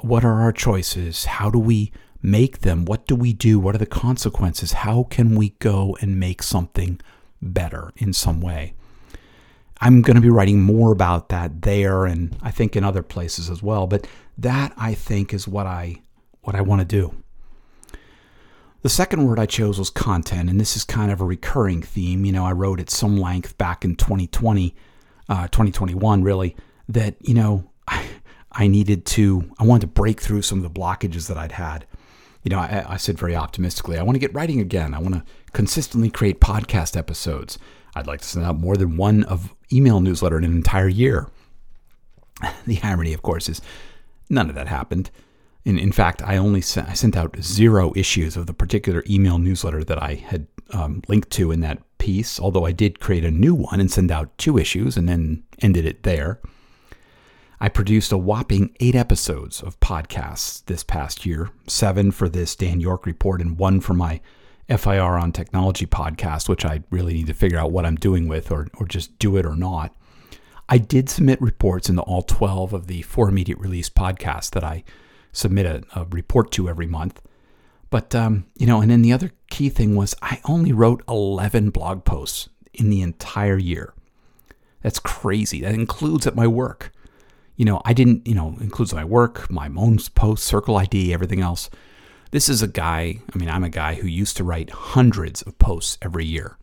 what 0.00 0.24
are 0.24 0.40
our 0.40 0.52
choices? 0.52 1.24
How 1.24 1.50
do 1.50 1.58
we 1.58 1.92
make 2.20 2.60
them? 2.60 2.84
What 2.84 3.06
do 3.06 3.14
we 3.14 3.32
do? 3.32 3.58
What 3.58 3.74
are 3.74 3.78
the 3.78 3.86
consequences? 3.86 4.72
How 4.72 5.04
can 5.04 5.36
we 5.36 5.50
go 5.60 5.96
and 6.00 6.18
make 6.18 6.42
something 6.42 7.00
better 7.40 7.92
in 7.96 8.12
some 8.12 8.40
way? 8.40 8.74
I'm 9.82 10.00
going 10.00 10.14
to 10.14 10.22
be 10.22 10.30
writing 10.30 10.62
more 10.62 10.92
about 10.92 11.28
that 11.30 11.62
there 11.62 12.06
and 12.06 12.36
I 12.40 12.52
think 12.52 12.76
in 12.76 12.84
other 12.84 13.02
places 13.02 13.50
as 13.50 13.64
well. 13.64 13.88
But 13.88 14.06
that 14.38 14.72
I 14.76 14.94
think 14.94 15.34
is 15.34 15.48
what 15.48 15.66
I 15.66 16.02
what 16.42 16.54
I 16.54 16.60
want 16.60 16.80
to 16.80 16.84
do. 16.84 17.14
The 18.82 18.88
second 18.88 19.26
word 19.26 19.38
I 19.38 19.46
chose 19.46 19.78
was 19.78 19.90
content, 19.90 20.50
and 20.50 20.60
this 20.60 20.76
is 20.76 20.84
kind 20.84 21.10
of 21.12 21.20
a 21.20 21.24
recurring 21.24 21.82
theme. 21.82 22.24
You 22.24 22.32
know, 22.32 22.44
I 22.44 22.52
wrote 22.52 22.80
at 22.80 22.90
some 22.90 23.16
length 23.16 23.58
back 23.58 23.84
in 23.84 23.94
2020, 23.96 24.74
uh, 25.28 25.46
2021, 25.48 26.22
really, 26.22 26.56
that, 26.88 27.14
you 27.20 27.34
know, 27.34 27.70
I, 27.86 28.04
I 28.50 28.66
needed 28.66 29.04
to, 29.06 29.48
I 29.60 29.64
wanted 29.64 29.82
to 29.82 29.86
break 29.86 30.20
through 30.20 30.42
some 30.42 30.58
of 30.58 30.64
the 30.64 30.80
blockages 30.80 31.28
that 31.28 31.36
I'd 31.36 31.52
had. 31.52 31.86
You 32.42 32.50
know, 32.50 32.58
I, 32.58 32.84
I 32.88 32.96
said 32.96 33.18
very 33.18 33.36
optimistically, 33.36 33.98
I 33.98 34.02
want 34.02 34.16
to 34.16 34.20
get 34.20 34.34
writing 34.34 34.60
again. 34.60 34.94
I 34.94 34.98
want 34.98 35.14
to 35.14 35.24
consistently 35.52 36.10
create 36.10 36.40
podcast 36.40 36.96
episodes. 36.96 37.60
I'd 37.94 38.08
like 38.08 38.20
to 38.22 38.28
send 38.28 38.44
out 38.44 38.58
more 38.58 38.76
than 38.76 38.96
one 38.96 39.22
of 39.24 39.54
email 39.72 40.00
newsletter 40.00 40.38
in 40.38 40.44
an 40.44 40.52
entire 40.52 40.88
year. 40.88 41.28
the 42.66 42.80
irony, 42.82 43.12
of 43.12 43.22
course, 43.22 43.48
is 43.48 43.60
none 44.28 44.48
of 44.48 44.54
that 44.54 44.68
happened. 44.68 45.10
In, 45.64 45.78
in 45.78 45.92
fact, 45.92 46.22
I 46.22 46.36
only 46.36 46.60
sent, 46.60 46.88
I 46.88 46.94
sent 46.94 47.16
out 47.16 47.36
zero 47.40 47.92
issues 47.94 48.36
of 48.36 48.46
the 48.46 48.54
particular 48.54 49.04
email 49.08 49.38
newsletter 49.38 49.84
that 49.84 50.02
I 50.02 50.14
had 50.14 50.46
um, 50.70 51.02
linked 51.06 51.30
to 51.30 51.52
in 51.52 51.60
that 51.60 51.82
piece, 51.98 52.40
although 52.40 52.66
I 52.66 52.72
did 52.72 52.98
create 52.98 53.24
a 53.24 53.30
new 53.30 53.54
one 53.54 53.78
and 53.78 53.90
send 53.90 54.10
out 54.10 54.36
two 54.38 54.58
issues 54.58 54.96
and 54.96 55.08
then 55.08 55.44
ended 55.60 55.84
it 55.84 56.02
there. 56.02 56.40
I 57.60 57.68
produced 57.68 58.10
a 58.10 58.18
whopping 58.18 58.74
eight 58.80 58.96
episodes 58.96 59.62
of 59.62 59.78
podcasts 59.78 60.64
this 60.66 60.82
past 60.82 61.24
year 61.24 61.50
seven 61.68 62.10
for 62.10 62.28
this 62.28 62.56
Dan 62.56 62.80
York 62.80 63.06
report 63.06 63.40
and 63.40 63.56
one 63.56 63.80
for 63.80 63.94
my 63.94 64.20
FIR 64.68 65.18
on 65.18 65.32
technology 65.32 65.86
podcast, 65.86 66.48
which 66.48 66.64
I 66.64 66.82
really 66.90 67.14
need 67.14 67.26
to 67.26 67.34
figure 67.34 67.58
out 67.58 67.72
what 67.72 67.86
I'm 67.86 67.96
doing 67.96 68.28
with 68.28 68.50
or, 68.50 68.68
or 68.78 68.86
just 68.86 69.18
do 69.18 69.36
it 69.36 69.46
or 69.46 69.56
not. 69.56 69.94
I 70.68 70.78
did 70.78 71.10
submit 71.10 71.40
reports 71.40 71.88
into 71.88 72.02
all 72.02 72.22
12 72.22 72.72
of 72.72 72.86
the 72.86 73.02
For 73.02 73.28
Immediate 73.28 73.58
Release 73.58 73.90
podcasts 73.90 74.50
that 74.52 74.64
I 74.64 74.84
submit 75.32 75.66
a, 75.66 75.82
a 75.94 76.04
report 76.06 76.50
to 76.52 76.68
every 76.68 76.86
month. 76.86 77.20
But, 77.90 78.14
um, 78.14 78.46
you 78.56 78.66
know, 78.66 78.80
and 78.80 78.90
then 78.90 79.02
the 79.02 79.12
other 79.12 79.32
key 79.50 79.68
thing 79.68 79.94
was 79.96 80.14
I 80.22 80.40
only 80.46 80.72
wrote 80.72 81.02
11 81.08 81.70
blog 81.70 82.04
posts 82.04 82.48
in 82.72 82.88
the 82.88 83.02
entire 83.02 83.58
year. 83.58 83.92
That's 84.80 84.98
crazy. 84.98 85.60
That 85.60 85.74
includes 85.74 86.26
at 86.26 86.34
my 86.34 86.46
work. 86.46 86.92
You 87.56 87.66
know, 87.66 87.82
I 87.84 87.92
didn't, 87.92 88.26
you 88.26 88.34
know, 88.34 88.56
includes 88.60 88.94
my 88.94 89.04
work, 89.04 89.50
my 89.50 89.70
own 89.76 89.98
post, 90.14 90.44
Circle 90.44 90.76
ID, 90.76 91.12
everything 91.12 91.40
else. 91.40 91.68
This 92.32 92.48
is 92.48 92.62
a 92.62 92.66
guy, 92.66 93.18
I 93.34 93.38
mean, 93.38 93.50
I'm 93.50 93.62
a 93.62 93.68
guy 93.68 93.92
who 93.94 94.08
used 94.08 94.38
to 94.38 94.44
write 94.44 94.70
hundreds 94.70 95.42
of 95.42 95.58
posts 95.58 95.98
every 96.00 96.24
year. 96.24 96.56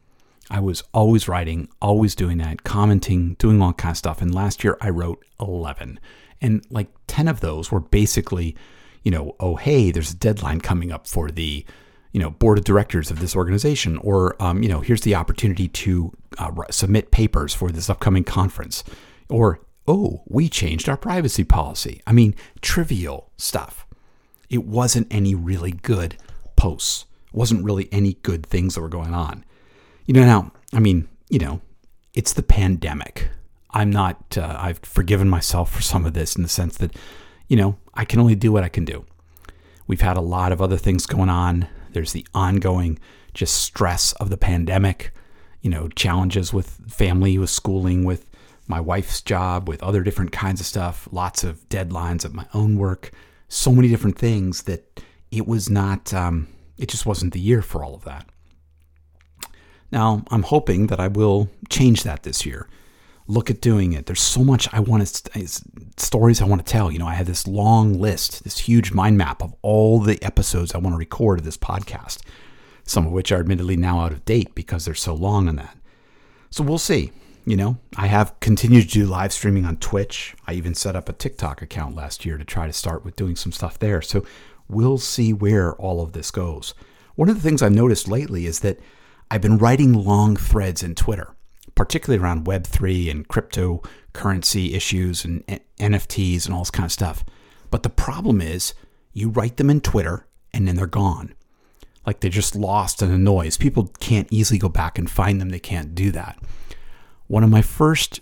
I 0.50 0.60
was 0.62 0.84
always 0.96 1.28
writing, 1.28 1.70
always 1.80 2.16
doing 2.16 2.40
that, 2.40 2.64
commenting, 2.64 3.36
doing 3.36 3.62
all 3.62 3.74
kind 3.74 3.92
of 3.92 3.98
stuff. 3.98 4.20
And 4.20 4.34
last 4.34 4.64
year 4.64 4.80
I 4.82 4.90
wrote 4.90 5.24
11. 5.40 6.00
And 6.42 6.66
like 6.72 6.88
10 7.06 7.28
of 7.28 7.42
those 7.42 7.72
were 7.72 7.80
basically, 7.80 8.56
you 9.04 9.12
know, 9.12 9.36
oh, 9.40 9.58
hey, 9.58 9.92
there's 9.92 10.10
a 10.10 10.16
deadline 10.16 10.60
coming 10.60 10.92
up 10.92 11.06
for 11.06 11.30
the, 11.30 11.64
you 12.14 12.20
know, 12.20 12.32
board 12.32 12.58
of 12.58 12.64
directors 12.64 13.12
of 13.12 13.20
this 13.20 13.36
organization. 13.36 13.98
Or, 14.00 14.42
um, 14.42 14.64
you 14.64 14.70
know, 14.70 14.80
here's 14.80 15.02
the 15.02 15.14
opportunity 15.14 15.68
to 15.68 16.12
uh, 16.40 16.50
submit 16.72 17.12
papers 17.12 17.54
for 17.54 17.70
this 17.70 17.92
upcoming 17.92 18.24
conference. 18.24 18.84
Or, 19.30 19.60
oh, 19.88 20.24
we 20.26 20.50
changed 20.50 20.90
our 20.90 20.98
privacy 20.98 21.44
policy. 21.44 22.02
I 22.08 22.12
mean, 22.12 22.34
trivial 22.60 23.30
stuff. 23.38 23.86
It 24.50 24.66
wasn't 24.66 25.08
any 25.12 25.36
really 25.36 25.72
good 25.72 26.18
posts. 26.56 27.06
It 27.28 27.34
wasn't 27.34 27.64
really 27.64 27.88
any 27.92 28.14
good 28.24 28.46
things 28.46 28.76
that 28.76 28.82
were 28.82 28.90
going 28.90 29.14
on. 29.14 29.46
You 30.06 30.14
know, 30.14 30.26
now, 30.26 30.52
I 30.74 30.80
mean, 30.80 31.08
you 31.30 31.40
know, 31.40 31.62
it's 32.14 32.34
the 32.34 32.44
pandemic. 32.44 33.30
I'm 33.72 33.92
not, 33.92 34.38
uh, 34.38 34.58
I've 34.60 34.80
forgiven 34.80 35.30
myself 35.30 35.72
for 35.72 35.82
some 35.82 36.06
of 36.06 36.14
this 36.14 36.36
in 36.36 36.42
the 36.42 36.50
sense 36.50 36.78
that, 36.78 36.96
you 37.48 37.56
know, 37.56 37.78
I 37.94 38.06
can 38.06 38.20
only 38.20 38.36
do 38.36 38.52
what 38.52 38.64
I 38.64 38.70
can 38.70 38.86
do. 38.86 39.06
We've 39.86 40.02
had 40.02 40.18
a 40.18 40.22
lot 40.22 40.52
of 40.52 40.62
other 40.62 40.78
things 40.78 41.06
going 41.06 41.30
on. 41.30 41.68
There's 41.92 42.14
the 42.14 42.26
ongoing 42.34 43.00
just 43.34 43.56
stress 43.56 44.14
of 44.14 44.30
the 44.30 44.38
pandemic, 44.38 45.14
you 45.62 45.70
know, 45.70 45.88
challenges 45.90 46.52
with 46.52 46.80
family, 46.88 47.38
with 47.38 47.50
schooling, 47.50 48.04
with 48.04 48.26
my 48.68 48.80
wife's 48.80 49.22
job, 49.22 49.68
with 49.68 49.82
other 49.84 50.04
different 50.04 50.32
kinds 50.32 50.60
of 50.60 50.66
stuff, 50.66 51.08
lots 51.12 51.44
of 51.44 51.68
deadlines 51.70 52.24
of 52.24 52.34
my 52.34 52.46
own 52.54 52.78
work, 52.78 53.12
so 53.50 53.72
many 53.72 53.90
different 53.90 54.18
things 54.18 54.64
that 54.64 55.02
it 55.32 55.48
was 55.48 55.70
not, 55.70 56.14
um, 56.14 56.48
it 56.78 56.88
just 56.88 57.06
wasn't 57.06 57.34
the 57.34 57.40
year 57.40 57.62
for 57.62 57.84
all 57.84 57.96
of 57.96 58.06
that. 58.06 58.26
Now, 59.92 60.24
I'm 60.30 60.44
hoping 60.44 60.88
that 60.88 61.00
I 61.00 61.08
will 61.08 61.50
change 61.70 62.04
that 62.04 62.24
this 62.24 62.46
year. 62.46 62.70
Look 63.28 63.50
at 63.50 63.62
doing 63.62 63.94
it. 63.94 64.06
There's 64.06 64.22
so 64.22 64.44
much 64.44 64.72
I 64.72 64.80
want 64.80 65.06
to, 65.06 65.48
stories 65.98 66.42
I 66.42 66.46
want 66.46 66.66
to 66.66 66.72
tell. 66.72 66.92
You 66.92 67.00
know, 67.00 67.08
I 67.08 67.16
have 67.16 67.28
this 67.28 67.48
long 67.48 68.00
list, 68.00 68.44
this 68.44 68.60
huge 68.60 68.92
mind 68.92 69.18
map 69.18 69.42
of 69.42 69.56
all 69.62 70.00
the 70.00 70.24
episodes 70.24 70.74
I 70.74 70.80
want 70.80 70.94
to 70.94 70.98
record 70.98 71.40
of 71.40 71.46
this 71.46 71.58
podcast, 71.58 72.20
some 72.84 73.06
of 73.06 73.12
which 73.12 73.32
are 73.32 73.40
admittedly 73.40 73.78
now 73.78 74.00
out 74.00 74.12
of 74.12 74.26
date 74.26 74.54
because 74.56 74.86
they're 74.86 74.96
so 74.96 75.14
long 75.14 75.48
on 75.48 75.56
that. 75.58 75.78
So 76.52 76.64
we'll 76.64 76.78
see. 76.78 77.12
You 77.46 77.58
know, 77.58 77.78
I 77.96 78.08
have 78.08 78.40
continued 78.40 78.84
to 78.84 78.94
do 78.94 79.06
live 79.06 79.34
streaming 79.34 79.66
on 79.66 79.78
Twitch. 79.78 80.36
I 80.48 80.54
even 80.54 80.76
set 80.76 80.96
up 80.96 81.10
a 81.10 81.14
TikTok 81.14 81.62
account 81.62 81.96
last 81.96 82.26
year 82.26 82.38
to 82.38 82.46
try 82.46 82.68
to 82.68 82.74
start 82.74 83.04
with 83.04 83.16
doing 83.16 83.36
some 83.36 83.52
stuff 83.52 83.80
there. 83.80 84.02
So 84.02 84.26
we'll 84.68 84.98
see 85.00 85.34
where 85.34 85.74
all 85.76 86.02
of 86.02 86.14
this 86.14 86.32
goes. 86.32 86.74
One 87.16 87.30
of 87.30 87.36
the 87.36 87.42
things 87.42 87.62
I've 87.62 87.72
noticed 87.72 88.08
lately 88.08 88.46
is 88.46 88.60
that 88.60 88.80
I've 89.32 89.42
been 89.42 89.58
writing 89.58 89.94
long 89.94 90.36
threads 90.36 90.84
in 90.84 90.96
Twitter, 90.96 91.36
particularly 91.76 92.24
around 92.24 92.46
Web3 92.46 93.12
and 93.12 93.28
cryptocurrency 93.28 94.74
issues 94.74 95.26
and 95.26 95.46
NFTs 95.80 96.46
and 96.46 96.54
all 96.54 96.62
this 96.62 96.72
kind 96.72 96.86
of 96.86 96.92
stuff. 96.92 97.24
But 97.72 97.84
the 97.84 97.90
problem 97.90 98.42
is, 98.42 98.74
you 99.14 99.30
write 99.30 99.58
them 99.58 99.70
in 99.70 99.82
Twitter 99.82 100.28
and 100.54 100.68
then 100.68 100.76
they're 100.76 100.88
gone. 100.88 101.34
Like 102.06 102.22
they're 102.22 102.30
just 102.30 102.56
lost 102.56 103.02
in 103.02 103.12
the 103.12 103.18
noise. 103.18 103.58
People 103.58 103.92
can't 104.00 104.28
easily 104.32 104.58
go 104.58 104.70
back 104.70 104.98
and 104.98 105.10
find 105.10 105.40
them, 105.40 105.50
they 105.50 105.60
can't 105.60 105.94
do 105.94 106.12
that. 106.12 106.40
One 107.30 107.44
of 107.44 107.52
my 107.52 107.62
first 107.62 108.22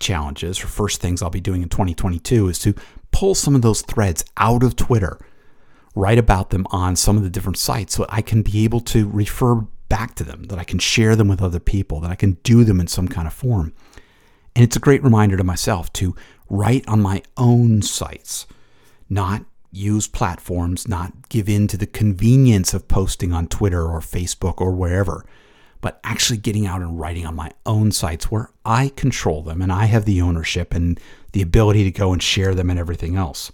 challenges 0.00 0.64
or 0.64 0.66
first 0.66 0.98
things 0.98 1.20
I'll 1.20 1.28
be 1.28 1.42
doing 1.42 1.62
in 1.62 1.68
2022 1.68 2.48
is 2.48 2.58
to 2.60 2.74
pull 3.12 3.34
some 3.34 3.54
of 3.54 3.60
those 3.60 3.82
threads 3.82 4.24
out 4.38 4.62
of 4.62 4.76
Twitter, 4.76 5.18
write 5.94 6.16
about 6.16 6.48
them 6.48 6.66
on 6.70 6.96
some 6.96 7.18
of 7.18 7.22
the 7.22 7.28
different 7.28 7.58
sites 7.58 7.94
so 7.94 8.06
I 8.08 8.22
can 8.22 8.40
be 8.40 8.64
able 8.64 8.80
to 8.80 9.10
refer 9.10 9.56
back 9.90 10.14
to 10.14 10.24
them, 10.24 10.44
that 10.44 10.58
I 10.58 10.64
can 10.64 10.78
share 10.78 11.14
them 11.14 11.28
with 11.28 11.42
other 11.42 11.60
people, 11.60 12.00
that 12.00 12.10
I 12.10 12.14
can 12.14 12.38
do 12.42 12.64
them 12.64 12.80
in 12.80 12.86
some 12.86 13.08
kind 13.08 13.26
of 13.26 13.34
form. 13.34 13.74
And 14.56 14.64
it's 14.64 14.76
a 14.76 14.80
great 14.80 15.04
reminder 15.04 15.36
to 15.36 15.44
myself 15.44 15.92
to 15.94 16.16
write 16.48 16.88
on 16.88 17.02
my 17.02 17.22
own 17.36 17.82
sites, 17.82 18.46
not 19.10 19.44
use 19.70 20.08
platforms, 20.08 20.88
not 20.88 21.28
give 21.28 21.46
in 21.46 21.68
to 21.68 21.76
the 21.76 21.86
convenience 21.86 22.72
of 22.72 22.88
posting 22.88 23.34
on 23.34 23.48
Twitter 23.48 23.86
or 23.86 24.00
Facebook 24.00 24.62
or 24.62 24.72
wherever, 24.72 25.26
but 25.84 26.00
actually 26.02 26.38
getting 26.38 26.66
out 26.66 26.80
and 26.80 26.98
writing 26.98 27.26
on 27.26 27.34
my 27.34 27.52
own 27.66 27.92
sites 27.92 28.30
where 28.30 28.48
I 28.64 28.88
control 28.96 29.42
them 29.42 29.60
and 29.60 29.70
I 29.70 29.84
have 29.84 30.06
the 30.06 30.22
ownership 30.22 30.72
and 30.72 30.98
the 31.32 31.42
ability 31.42 31.84
to 31.84 31.90
go 31.90 32.14
and 32.14 32.22
share 32.22 32.54
them 32.54 32.70
and 32.70 32.78
everything 32.78 33.16
else. 33.16 33.52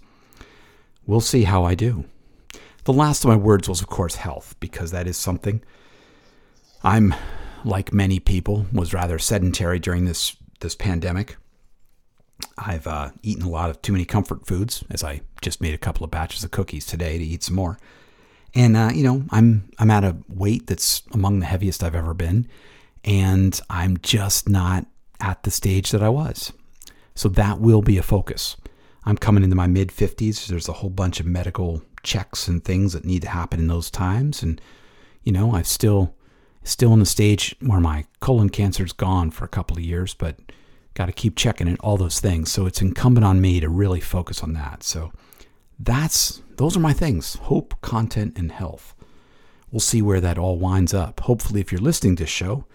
We'll 1.05 1.19
see 1.19 1.43
how 1.43 1.65
I 1.65 1.75
do. 1.75 2.05
The 2.85 2.93
last 2.93 3.25
of 3.25 3.27
my 3.27 3.35
words 3.35 3.67
was, 3.67 3.81
of 3.81 3.87
course, 3.87 4.15
health, 4.15 4.55
because 4.61 4.91
that 4.91 5.07
is 5.07 5.17
something 5.17 5.61
I'm, 6.85 7.13
like 7.65 7.91
many 7.91 8.21
people, 8.21 8.65
was 8.71 8.93
rather 8.93 9.19
sedentary 9.19 9.77
during 9.77 10.05
this 10.05 10.37
this 10.61 10.73
pandemic. 10.73 11.35
I've 12.57 12.87
uh, 12.87 13.09
eaten 13.23 13.43
a 13.43 13.49
lot 13.49 13.69
of 13.69 13.81
too 13.81 13.91
many 13.91 14.05
comfort 14.05 14.47
foods, 14.47 14.85
as 14.89 15.03
I 15.03 15.19
just 15.41 15.59
made 15.59 15.73
a 15.73 15.77
couple 15.77 16.05
of 16.05 16.11
batches 16.11 16.45
of 16.45 16.51
cookies 16.51 16.85
today 16.85 17.17
to 17.17 17.23
eat 17.25 17.43
some 17.43 17.55
more. 17.55 17.77
And 18.53 18.75
uh, 18.75 18.91
you 18.93 19.03
know, 19.03 19.23
I'm 19.29 19.69
I'm 19.79 19.91
at 19.91 20.03
a 20.03 20.17
weight 20.27 20.67
that's 20.67 21.03
among 21.13 21.39
the 21.39 21.45
heaviest 21.45 21.83
I've 21.83 21.95
ever 21.95 22.13
been, 22.13 22.47
and 23.03 23.59
I'm 23.69 23.97
just 23.97 24.49
not 24.49 24.85
at 25.19 25.43
the 25.43 25.51
stage 25.51 25.91
that 25.91 26.03
I 26.03 26.09
was. 26.09 26.51
So 27.15 27.29
that 27.29 27.59
will 27.59 27.81
be 27.81 27.97
a 27.97 28.03
focus. 28.03 28.57
I'm 29.03 29.17
coming 29.17 29.43
into 29.43 29.55
my 29.55 29.67
mid 29.67 29.89
50s. 29.89 30.47
There's 30.47 30.69
a 30.69 30.73
whole 30.73 30.89
bunch 30.89 31.19
of 31.19 31.25
medical 31.25 31.81
checks 32.03 32.47
and 32.47 32.63
things 32.63 32.93
that 32.93 33.05
need 33.05 33.21
to 33.23 33.29
happen 33.29 33.59
in 33.59 33.67
those 33.67 33.89
times, 33.89 34.43
and 34.43 34.59
you 35.23 35.31
know, 35.31 35.53
I've 35.53 35.67
still 35.67 36.15
Still 36.63 36.93
in 36.93 36.99
the 36.99 37.05
stage 37.07 37.55
where 37.59 37.79
my 37.79 38.05
colon 38.19 38.49
cancer's 38.49 38.93
gone 38.93 39.31
for 39.31 39.45
a 39.45 39.49
couple 39.49 39.77
of 39.77 39.83
years, 39.83 40.13
but 40.13 40.37
got 40.93 41.07
to 41.07 41.11
keep 41.11 41.35
checking 41.35 41.67
it, 41.67 41.79
all 41.79 41.97
those 41.97 42.19
things. 42.19 42.51
So 42.51 42.67
it's 42.67 42.81
incumbent 42.81 43.25
on 43.25 43.41
me 43.41 43.59
to 43.59 43.69
really 43.69 43.99
focus 43.99 44.43
on 44.43 44.53
that. 44.53 44.83
So 44.83 45.11
that's 45.79 46.41
those 46.61 46.77
are 46.77 46.81
my 46.81 46.93
things 46.93 47.37
hope, 47.37 47.73
content, 47.81 48.37
and 48.37 48.51
health. 48.51 48.93
We'll 49.71 49.79
see 49.79 50.03
where 50.03 50.21
that 50.21 50.37
all 50.37 50.59
winds 50.59 50.93
up. 50.93 51.21
Hopefully, 51.21 51.59
if 51.59 51.71
you're 51.71 51.81
listening 51.81 52.15
to 52.17 52.23
this 52.23 52.29
show, 52.29 52.65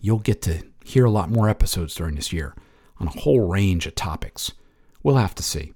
you'll 0.00 0.18
get 0.18 0.40
to 0.42 0.62
hear 0.82 1.04
a 1.04 1.10
lot 1.10 1.30
more 1.30 1.50
episodes 1.50 1.94
during 1.94 2.14
this 2.14 2.32
year 2.32 2.54
on 2.98 3.06
a 3.06 3.20
whole 3.20 3.46
range 3.46 3.86
of 3.86 3.94
topics. 3.94 4.52
We'll 5.02 5.16
have 5.16 5.34
to 5.34 5.42
see. 5.42 5.74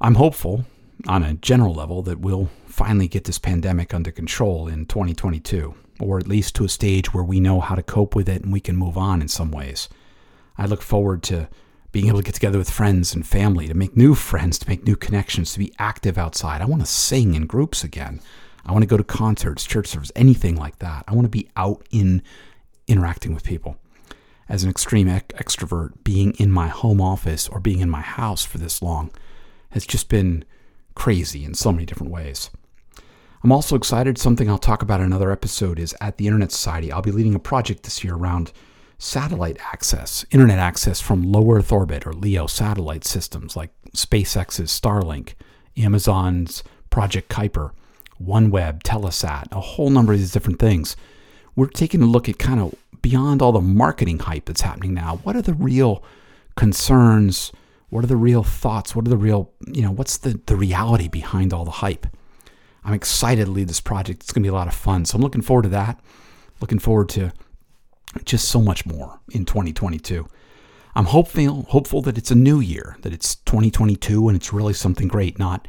I'm 0.00 0.16
hopeful 0.16 0.64
on 1.06 1.22
a 1.22 1.34
general 1.34 1.72
level 1.72 2.02
that 2.02 2.18
we'll 2.18 2.50
finally 2.66 3.06
get 3.06 3.24
this 3.24 3.38
pandemic 3.38 3.94
under 3.94 4.10
control 4.10 4.66
in 4.66 4.86
2022 4.86 5.76
or 6.00 6.18
at 6.18 6.26
least 6.26 6.56
to 6.56 6.64
a 6.64 6.68
stage 6.68 7.14
where 7.14 7.22
we 7.22 7.38
know 7.38 7.60
how 7.60 7.76
to 7.76 7.82
cope 7.82 8.16
with 8.16 8.28
it 8.28 8.42
and 8.42 8.52
we 8.52 8.60
can 8.60 8.74
move 8.74 8.98
on 8.98 9.22
in 9.22 9.28
some 9.28 9.52
ways. 9.52 9.88
I 10.58 10.66
look 10.66 10.82
forward 10.82 11.22
to 11.24 11.48
being 11.92 12.08
able 12.08 12.18
to 12.18 12.24
get 12.24 12.34
together 12.34 12.58
with 12.58 12.70
friends 12.70 13.14
and 13.14 13.26
family, 13.26 13.66
to 13.66 13.74
make 13.74 13.96
new 13.96 14.14
friends, 14.14 14.58
to 14.58 14.68
make 14.68 14.84
new 14.84 14.96
connections, 14.96 15.52
to 15.52 15.58
be 15.58 15.72
active 15.78 16.16
outside. 16.16 16.60
I 16.60 16.66
want 16.66 16.82
to 16.82 16.86
sing 16.86 17.34
in 17.34 17.46
groups 17.46 17.82
again. 17.82 18.20
I 18.64 18.72
want 18.72 18.82
to 18.82 18.88
go 18.88 18.96
to 18.96 19.04
concerts, 19.04 19.66
church 19.66 19.88
service, 19.88 20.12
anything 20.14 20.56
like 20.56 20.78
that. 20.78 21.04
I 21.08 21.14
want 21.14 21.24
to 21.24 21.30
be 21.30 21.50
out 21.56 21.86
in 21.90 22.22
interacting 22.86 23.34
with 23.34 23.44
people. 23.44 23.76
As 24.48 24.64
an 24.64 24.70
extreme 24.70 25.06
extrovert, 25.06 25.92
being 26.04 26.32
in 26.38 26.50
my 26.50 26.68
home 26.68 27.00
office 27.00 27.48
or 27.48 27.60
being 27.60 27.80
in 27.80 27.90
my 27.90 28.00
house 28.00 28.44
for 28.44 28.58
this 28.58 28.82
long 28.82 29.10
has 29.70 29.86
just 29.86 30.08
been 30.08 30.44
crazy 30.94 31.44
in 31.44 31.54
so 31.54 31.72
many 31.72 31.86
different 31.86 32.12
ways. 32.12 32.50
I'm 33.42 33.52
also 33.52 33.76
excited. 33.76 34.18
Something 34.18 34.50
I'll 34.50 34.58
talk 34.58 34.82
about 34.82 35.00
in 35.00 35.06
another 35.06 35.30
episode 35.30 35.78
is 35.78 35.94
at 36.00 36.18
the 36.18 36.26
Internet 36.26 36.52
Society. 36.52 36.92
I'll 36.92 37.00
be 37.00 37.12
leading 37.12 37.34
a 37.34 37.38
project 37.38 37.84
this 37.84 38.04
year 38.04 38.14
around 38.14 38.52
satellite 39.00 39.56
access, 39.72 40.26
internet 40.30 40.58
access 40.58 41.00
from 41.00 41.32
low 41.32 41.50
Earth 41.52 41.72
orbit 41.72 42.06
or 42.06 42.12
LEO 42.12 42.46
satellite 42.46 43.04
systems 43.04 43.56
like 43.56 43.70
SpaceX's 43.92 44.70
Starlink, 44.70 45.34
Amazon's 45.76 46.62
Project 46.90 47.30
Kuiper, 47.30 47.70
OneWeb, 48.22 48.82
Telesat, 48.82 49.50
a 49.52 49.60
whole 49.60 49.88
number 49.88 50.12
of 50.12 50.18
these 50.18 50.32
different 50.32 50.58
things. 50.58 50.96
We're 51.56 51.66
taking 51.66 52.02
a 52.02 52.06
look 52.06 52.28
at 52.28 52.38
kind 52.38 52.60
of 52.60 52.74
beyond 53.00 53.40
all 53.40 53.52
the 53.52 53.60
marketing 53.62 54.18
hype 54.18 54.44
that's 54.44 54.60
happening 54.60 54.92
now. 54.92 55.16
What 55.22 55.34
are 55.34 55.42
the 55.42 55.54
real 55.54 56.04
concerns? 56.54 57.52
What 57.88 58.04
are 58.04 58.08
the 58.08 58.16
real 58.16 58.44
thoughts? 58.44 58.94
What 58.94 59.06
are 59.06 59.10
the 59.10 59.16
real, 59.16 59.50
you 59.66 59.80
know, 59.80 59.92
what's 59.92 60.18
the, 60.18 60.38
the 60.44 60.56
reality 60.56 61.08
behind 61.08 61.54
all 61.54 61.64
the 61.64 61.70
hype? 61.70 62.06
I'm 62.84 62.92
excited 62.92 63.46
to 63.46 63.50
lead 63.50 63.68
this 63.68 63.80
project. 63.80 64.22
It's 64.22 64.32
going 64.32 64.42
to 64.42 64.46
be 64.46 64.50
a 64.50 64.54
lot 64.54 64.68
of 64.68 64.74
fun. 64.74 65.06
So 65.06 65.16
I'm 65.16 65.22
looking 65.22 65.42
forward 65.42 65.62
to 65.62 65.68
that. 65.70 65.98
Looking 66.60 66.78
forward 66.78 67.08
to 67.10 67.32
just 68.24 68.48
so 68.48 68.60
much 68.60 68.86
more 68.86 69.20
in 69.30 69.44
2022. 69.44 70.26
I'm 70.94 71.06
hopeful 71.06 71.62
hopeful 71.62 72.02
that 72.02 72.18
it's 72.18 72.30
a 72.30 72.34
new 72.36 72.60
year, 72.60 72.96
that 73.02 73.12
it's 73.12 73.36
2022 73.36 74.28
and 74.28 74.36
it's 74.36 74.52
really 74.52 74.72
something 74.72 75.08
great, 75.08 75.38
not 75.38 75.68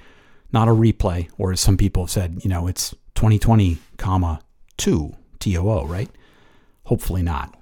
not 0.52 0.68
a 0.68 0.72
replay, 0.72 1.30
or 1.38 1.52
as 1.54 1.62
some 1.62 1.78
people 1.78 2.04
have 2.04 2.12
said, 2.12 2.42
you 2.44 2.50
know, 2.50 2.68
it's 2.68 2.92
2020, 3.16 3.78
comma, 3.98 4.42
2, 4.78 5.16
T-O-O, 5.40 5.86
right? 5.86 6.10
Hopefully 6.86 7.22
not. 7.22 7.56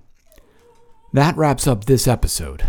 That 1.13 1.37
wraps 1.37 1.67
up 1.67 1.85
this 1.85 2.07
episode. 2.07 2.63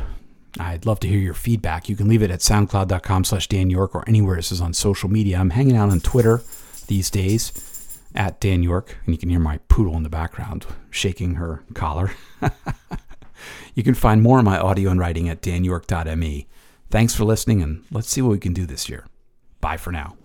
I'd 0.59 0.85
love 0.85 1.00
to 1.00 1.09
hear 1.09 1.19
your 1.19 1.33
feedback. 1.33 1.88
You 1.88 1.97
can 1.97 2.09
leave 2.09 2.23
it 2.23 2.31
at 2.31 2.40
soundcloud.com 2.40 3.25
slash 3.25 3.47
Dan 3.47 3.71
York 3.71 3.95
or 3.95 4.07
anywhere 4.07 4.37
this 4.37 4.52
is 4.52 4.61
on 4.61 4.75
social 4.75 5.09
media. 5.09 5.38
I'm 5.38 5.50
hanging 5.50 5.76
out 5.76 5.90
on 5.90 6.00
Twitter 6.00 6.43
these 6.87 7.09
days 7.09 7.69
at 8.14 8.40
Dan 8.40 8.62
York, 8.62 8.99
and 9.05 9.14
you 9.14 9.19
can 9.19 9.29
hear 9.29 9.40
my 9.40 9.59
poodle 9.69 9.97
in 9.97 10.02
the 10.02 10.09
background 10.09 10.67
shaking 10.90 11.35
her 11.35 11.62
collar. 11.75 12.12
you 13.75 13.83
can 13.83 13.95
find 13.95 14.23
more 14.23 14.38
of 14.38 14.45
my 14.45 14.59
audio 14.59 14.90
and 14.90 15.00
writing 15.00 15.29
at 15.29 15.43
danyork.me. 15.43 16.47
Thanks 16.90 17.14
for 17.14 17.25
listening, 17.25 17.62
and 17.62 17.85
let's 17.90 18.09
see 18.09 18.23
what 18.23 18.33
we 18.33 18.38
can 18.38 18.52
do 18.52 18.67
this 18.67 18.88
year. 18.88 19.07
Bye 19.61 19.76
for 19.76 19.93
now. 19.93 20.17